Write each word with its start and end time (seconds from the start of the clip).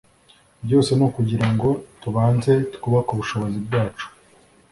byose 0.65 0.89
ni 0.93 1.03
ukugira 1.07 1.45
ngo 1.53 1.69
tubanze 2.01 2.51
twubake 2.73 3.09
ubushobozi 3.13 3.57
bwacu 3.67 4.07